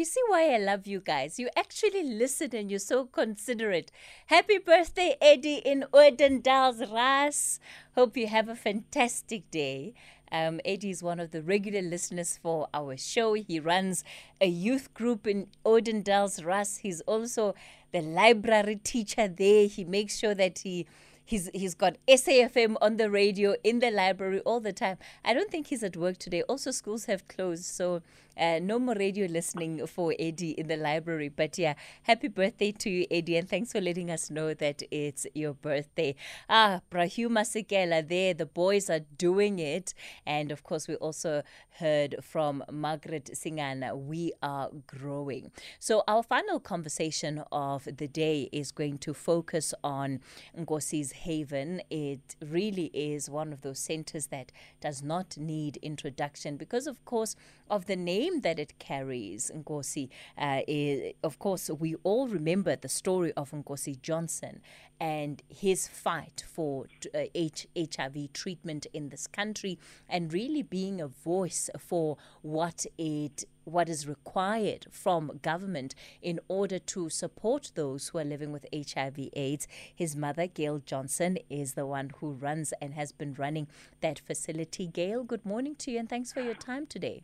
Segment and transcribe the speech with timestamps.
[0.00, 1.38] You see why I love you guys.
[1.38, 3.92] You actually listen and you're so considerate.
[4.28, 7.58] Happy birthday, Eddie in Odendaalsrus.
[7.94, 9.92] Hope you have a fantastic day.
[10.32, 13.34] Um, Eddie is one of the regular listeners for our show.
[13.34, 14.02] He runs
[14.40, 16.78] a youth group in Odendaalsrus.
[16.78, 17.54] He's also
[17.92, 19.66] the library teacher there.
[19.66, 20.86] He makes sure that he
[21.30, 24.98] He's he's got SAFM on the radio in the library all the time.
[25.24, 26.42] I don't think he's at work today.
[26.42, 28.02] Also, schools have closed, so
[28.36, 31.28] uh, no more radio listening for Eddie in the library.
[31.28, 35.26] But yeah, happy birthday to you, Eddie, and thanks for letting us know that it's
[35.34, 36.14] your birthday.
[36.48, 38.34] Ah, Bra Hugh Masekela there.
[38.34, 39.94] The boys are doing it.
[40.26, 41.42] And of course, we also
[41.78, 43.96] heard from Margaret Singana.
[43.96, 45.50] We are growing.
[45.78, 50.20] So our final conversation of the day is going to focus on
[50.58, 51.82] Nkosi's Haven.
[51.90, 57.36] It really is one of those centers that does not need introduction because, of course,
[57.68, 60.08] of the name that it carries, Nkosi.
[60.38, 64.60] Uh, is, of course, we all remember the story of Nkosi Johnson
[64.98, 71.08] and his fight for uh, H- HIV treatment in this country and really being a
[71.08, 78.18] voice for what it what is required from government in order to support those who
[78.18, 79.66] are living with HIV AIDS.
[79.94, 83.68] His mother, Gail Johnson, is the one who runs and has been running
[84.00, 84.86] that facility.
[84.86, 87.22] Gail, good morning to you and thanks for your time today.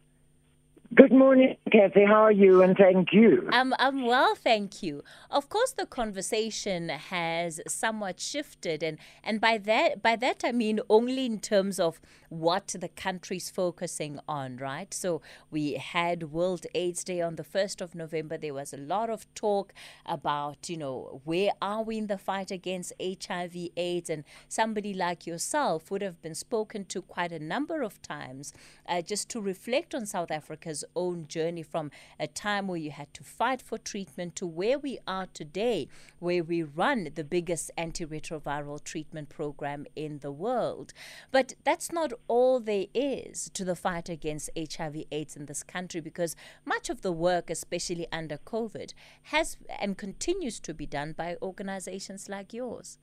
[0.94, 2.04] Good morning, Kathy.
[2.04, 2.62] How are you?
[2.62, 3.48] And thank you.
[3.50, 5.02] I'm, I'm well, thank you.
[5.30, 10.78] Of course, the conversation has somewhat shifted, and, and by that by that I mean
[10.88, 14.92] only in terms of what the country's focusing on, right?
[14.94, 18.38] So we had World AIDS Day on the first of November.
[18.38, 19.72] There was a lot of talk
[20.04, 25.90] about, you know, where are we in the fight against HIV/AIDS, and somebody like yourself
[25.90, 28.52] would have been spoken to quite a number of times,
[28.88, 33.12] uh, just to reflect on South Africa's own journey from a time where you had
[33.14, 35.88] to fight for treatment to where we are today,
[36.18, 40.92] where we run the biggest antiretroviral treatment program in the world.
[41.30, 46.00] But that's not all there is to the fight against HIV AIDS in this country
[46.00, 48.92] because much of the work, especially under COVID,
[49.24, 52.98] has and continues to be done by organizations like yours.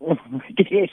[0.00, 0.90] yes,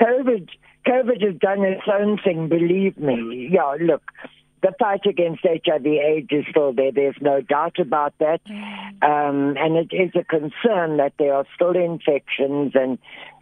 [0.00, 0.48] COVID,
[0.86, 2.48] COVID has done its own thing.
[2.48, 3.48] Believe me.
[3.50, 4.02] Yeah, look,
[4.62, 6.92] the fight against HIV/AIDS is still there.
[6.92, 8.40] There's no doubt about that,
[9.02, 12.98] um, and it is a concern that there are still infections and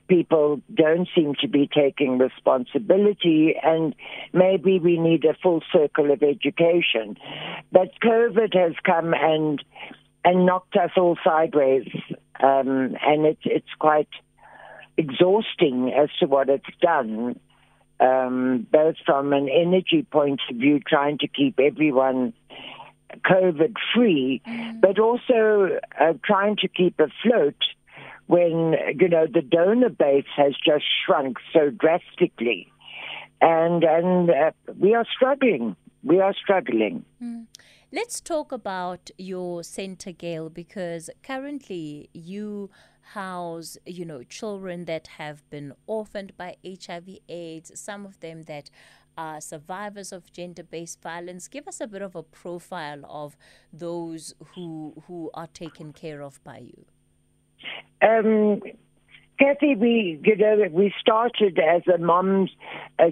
[0.09, 3.95] people don't seem to be taking responsibility and
[4.33, 7.17] maybe we need a full circle of education.
[7.73, 9.63] But COVID has come and
[10.25, 11.89] and knocked us all sideways.
[12.41, 14.09] Um, and it's it's quite
[14.97, 17.39] exhausting as to what it's done
[18.01, 22.33] um, both from an energy point of view, trying to keep everyone
[23.25, 24.81] COVID free, mm.
[24.81, 27.57] but also uh, trying to keep afloat
[28.27, 32.71] when, you know, the donor base has just shrunk so drastically.
[33.41, 35.77] And, and uh, we are struggling.
[36.03, 37.05] We are struggling.
[37.23, 37.47] Mm.
[37.93, 42.69] Let's talk about your center, Gail, because currently you
[43.15, 48.71] house, you know, children that have been orphaned by HIV AIDS, some of them that
[49.17, 51.49] are survivors of gender-based violence.
[51.49, 53.37] Give us a bit of a profile of
[53.73, 56.85] those who who are taken care of by you.
[58.03, 58.61] Um,
[59.39, 62.51] Kathy, we you know we started as a mom's
[62.99, 63.07] uh,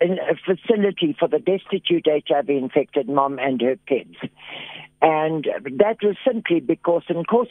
[0.00, 4.16] a facility for the destitute HIV infected mom and her kids.
[5.02, 5.46] And
[5.78, 7.02] that was simply because,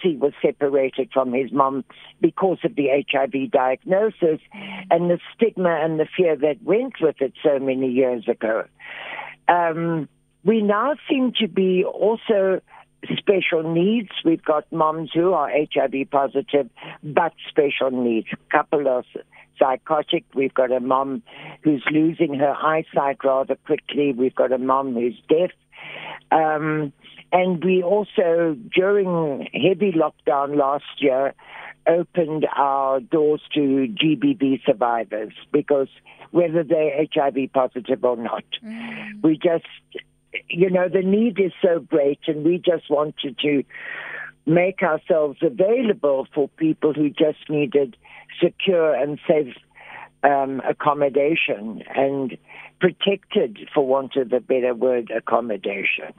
[0.02, 1.84] he was separated from his mom
[2.22, 4.40] because of the HIV diagnosis
[4.92, 8.66] and the stigma and the fear that went with it so many years ago.
[9.48, 10.08] Um,
[10.44, 12.62] we now seem to be also
[13.18, 14.10] special needs.
[14.24, 16.70] We've got moms who are HIV positive,
[17.04, 18.28] but special needs.
[18.32, 19.06] A couple of
[19.60, 20.24] psychotic.
[20.34, 21.22] We've got a mom
[21.64, 24.14] who's losing her eyesight rather quickly.
[24.14, 25.52] We've got a mom who's deaf.
[26.32, 26.94] Um,
[27.32, 31.34] and we also, during heavy lockdown last year,
[31.88, 35.90] opened our doors to GBV survivors because
[36.32, 39.24] whether they're HIV positive or not, mm.
[39.24, 39.66] we just,
[40.48, 43.64] you know, the need is so great, and we just wanted to
[44.50, 47.96] make ourselves available for people who just needed
[48.42, 49.56] secure and safe
[50.24, 52.38] um, accommodation and
[52.80, 56.14] protected, for want of a better word, accommodation.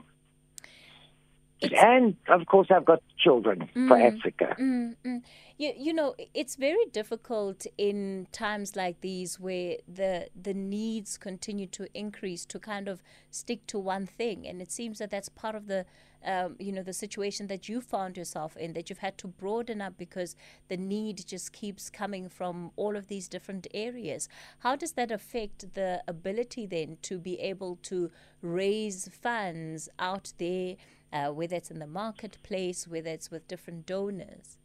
[1.61, 4.55] And of course, I've got children mm, for Africa.
[4.59, 5.21] Mm, mm.
[5.57, 11.67] You, you know, it's very difficult in times like these where the the needs continue
[11.67, 15.55] to increase to kind of stick to one thing, and it seems that that's part
[15.55, 15.85] of the
[16.25, 19.81] um, you know the situation that you found yourself in that you've had to broaden
[19.81, 20.35] up because
[20.67, 24.29] the need just keeps coming from all of these different areas
[24.59, 28.11] how does that affect the ability then to be able to
[28.41, 30.75] raise funds out there
[31.13, 34.57] uh, whether it's in the marketplace whether it's with different donors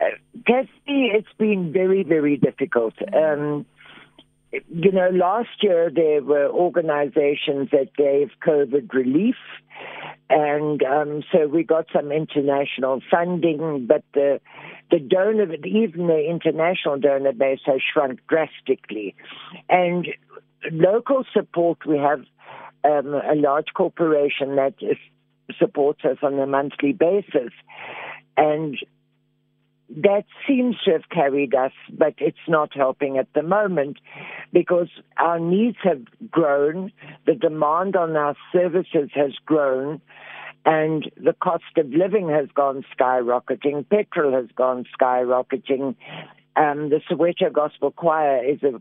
[0.00, 0.06] uh,
[0.86, 2.94] it's been very, very difficult.
[2.96, 3.42] Mm-hmm.
[3.42, 3.66] Um,
[4.68, 9.36] you know, last year there were organizations that gave COVID relief.
[10.28, 14.40] And um, so we got some international funding, but the
[14.90, 19.14] the donor, even the international donor base has shrunk drastically.
[19.68, 20.08] And
[20.72, 22.24] local support, we have
[22.84, 24.96] um, a large corporation that is,
[25.58, 27.52] supports us on a monthly basis.
[28.36, 28.76] And
[29.96, 33.98] that seems to have carried us, but it's not helping at the moment
[34.52, 36.92] because our needs have grown,
[37.26, 40.00] the demand on our services has grown,
[40.64, 45.96] and the cost of living has gone skyrocketing, petrol has gone skyrocketing.
[46.56, 48.80] Um, the Soweto Gospel Choir is a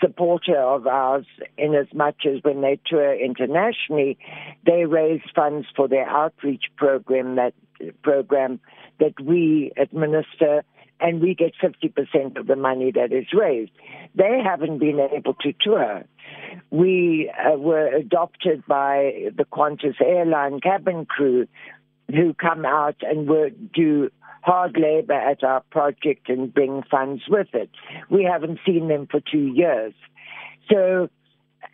[0.00, 4.18] supporter of ours in as much as when they tour internationally,
[4.66, 7.54] they raise funds for their outreach program that
[8.02, 8.60] program
[9.00, 10.62] that we administer
[11.00, 13.72] and we get 50% of the money that is raised.
[14.14, 16.04] They haven't been able to tour.
[16.70, 21.48] We uh, were adopted by the Qantas airline cabin crew
[22.10, 24.10] who come out and work, do
[24.42, 27.70] hard labor at our project and bring funds with it.
[28.10, 29.94] We haven't seen them for two years.
[30.70, 31.08] So,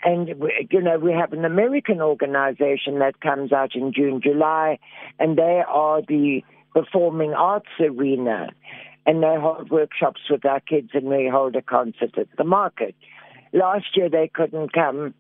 [0.05, 0.29] and
[0.71, 4.79] you know, we have an American organization that comes out in June, July,
[5.19, 6.43] and they are the
[6.75, 8.51] performing arts arena.
[9.07, 12.95] And they hold workshops with our kids and we hold a concert at the market.
[13.55, 15.15] Last year they couldn't come.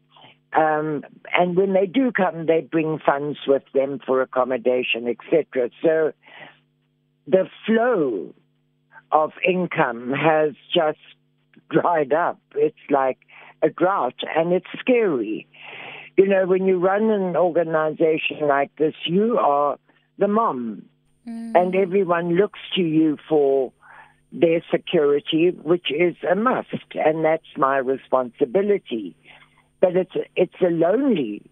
[0.56, 5.70] Um, and when they do come, they bring funds with them for accommodation, etc.
[5.82, 6.12] So
[7.26, 8.34] the flow
[9.12, 10.98] of income has just
[11.70, 12.40] dried up.
[12.54, 13.18] It's like
[13.62, 15.46] a drought, and it's scary.
[16.16, 19.78] You know, when you run an organization like this, you are
[20.18, 20.82] the mom,
[21.26, 21.54] mm.
[21.54, 23.72] and everyone looks to you for
[24.32, 29.16] their security, which is a must, and that's my responsibility.
[29.80, 31.42] But it's it's a lonely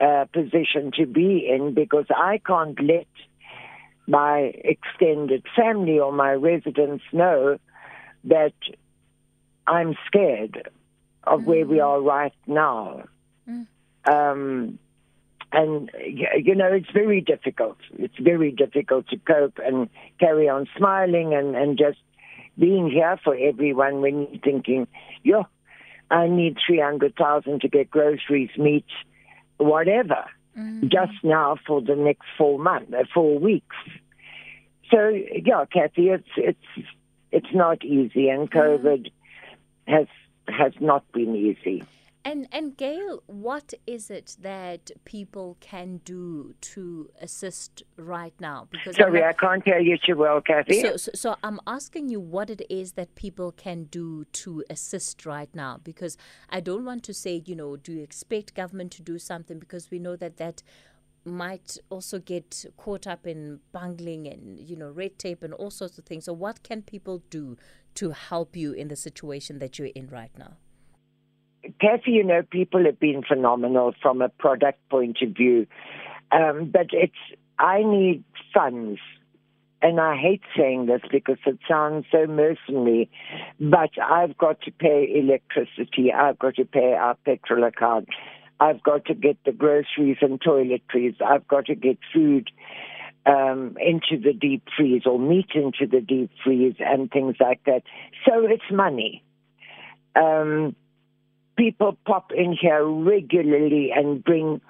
[0.00, 3.06] uh, position to be in because I can't let
[4.06, 7.58] my extended family or my residents know
[8.24, 8.54] that
[9.66, 10.70] I'm scared
[11.24, 11.44] of mm.
[11.44, 11.86] where we mm.
[11.86, 13.04] are right now.
[13.48, 13.66] Mm.
[14.10, 14.78] Um,
[15.52, 17.78] and, you know, it's very difficult.
[17.98, 19.88] It's very difficult to cope and
[20.20, 21.98] carry on smiling and, and just
[22.58, 24.86] being here for everyone when you're thinking,
[25.22, 25.46] yo,
[26.10, 28.86] I need 300,000 to get groceries, meat,
[29.58, 30.24] whatever
[30.56, 30.88] mm-hmm.
[30.88, 33.76] just now for the next four months, uh, four weeks.
[34.90, 36.88] So yeah, Kathy, it's it's
[37.30, 38.50] it's not easy, and.
[38.50, 39.10] COVID
[39.88, 40.06] has
[40.46, 41.82] has not been easy.
[42.28, 48.68] And and Gail, what is it that people can do to assist right now?
[48.70, 50.82] Because sorry, not, I can't hear you too well, Kathy.
[50.82, 55.24] So, so, so I'm asking you what it is that people can do to assist
[55.24, 56.18] right now, because
[56.50, 59.58] I don't want to say, you know, do you expect government to do something?
[59.58, 60.62] Because we know that that
[61.24, 65.96] might also get caught up in bungling and you know red tape and all sorts
[65.96, 66.26] of things.
[66.26, 67.56] So, what can people do
[67.94, 70.58] to help you in the situation that you're in right now?
[71.80, 75.66] Kathy, you know, people have been phenomenal from a product point of view.
[76.30, 77.14] Um, but it's,
[77.58, 78.24] I need
[78.54, 79.00] funds.
[79.80, 83.08] And I hate saying this because it sounds so mercenary,
[83.60, 86.12] but I've got to pay electricity.
[86.12, 88.08] I've got to pay our petrol account.
[88.58, 91.22] I've got to get the groceries and toiletries.
[91.22, 92.50] I've got to get food
[93.24, 97.82] um, into the deep freeze or meat into the deep freeze and things like that.
[98.26, 99.22] So it's money.
[100.16, 100.74] Um,
[101.58, 104.60] people pop in here regularly and bring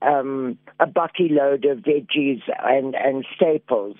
[0.00, 3.96] um, a bakkie load of veggies and, and staples.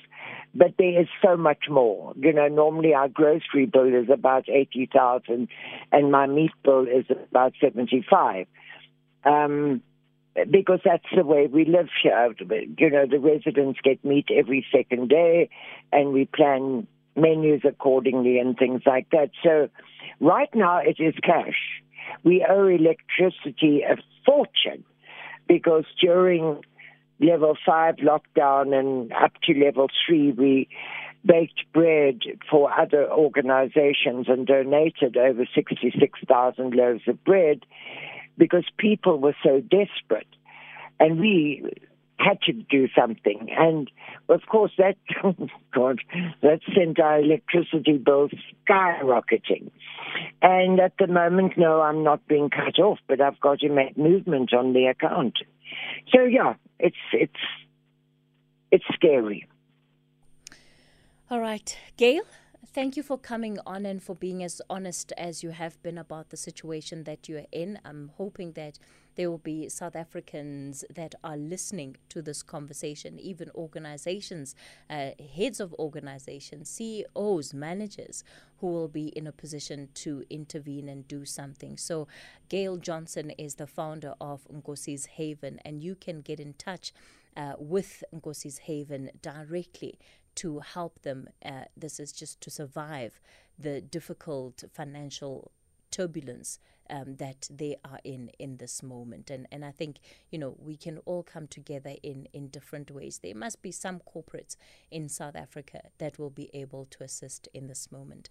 [0.55, 2.15] But there is so much more.
[2.17, 5.49] You know, normally our grocery bill is about 80,000
[5.93, 8.47] and my meat bill is about 75.
[9.25, 9.83] Um,
[10.51, 12.35] because that's the way we live here.
[12.79, 15.49] You know, the residents get meat every second day
[15.93, 16.87] and we plan
[17.17, 19.31] menus accordingly and things like that.
[19.43, 19.69] So
[20.21, 21.83] right now it is cash
[22.25, 24.85] we owe electricity a fortune
[25.49, 26.63] because during
[27.21, 30.69] level five lockdown and up to level three, we
[31.25, 32.21] baked bread
[32.51, 37.61] for other organizations and donated over 66,000 loaves of bread
[38.39, 40.29] because people were so desperate.
[41.01, 41.65] And we
[42.19, 43.49] had to do something.
[43.57, 43.91] And
[44.29, 45.35] of course, that, oh
[45.75, 46.01] God,
[46.43, 48.31] that sent our electricity bills
[48.69, 49.71] skyrocketing.
[50.43, 53.97] And at the moment, no, I'm not being cut off, but I've got to make
[53.97, 55.35] movement on the account.
[56.15, 57.33] So yeah, it's it's
[58.71, 59.49] it's scary.
[61.31, 62.23] All right, Gail.
[62.73, 66.29] Thank you for coming on and for being as honest as you have been about
[66.29, 67.79] the situation that you're in.
[67.85, 68.79] I'm hoping that
[69.17, 74.55] there will be South Africans that are listening to this conversation, even organizations,
[74.89, 78.23] uh, heads of organizations, CEOs, managers
[78.59, 81.77] who will be in a position to intervene and do something.
[81.77, 82.07] So,
[82.49, 86.93] Gail Johnson is the founder of Nkosi's Haven, and you can get in touch.
[87.37, 89.99] Uh, with Nkosi's Haven directly
[90.37, 91.29] to help them.
[91.45, 93.21] Uh, this is just to survive
[93.59, 95.51] the difficult financial
[95.97, 96.59] turbulence
[96.91, 99.31] um, that they are in in this moment.
[99.31, 99.97] And and I think
[100.31, 103.21] you know we can all come together in in different ways.
[103.23, 104.57] There must be some corporates
[104.91, 108.29] in South Africa that will be able to assist in this moment.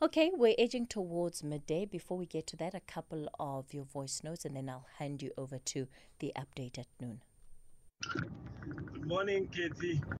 [0.00, 1.84] Okay, we're edging towards midday.
[1.84, 5.22] Before we get to that, a couple of your voice notes, and then I'll hand
[5.22, 5.88] you over to
[6.20, 7.22] the update at noon.
[8.12, 10.00] Good morning, Katie.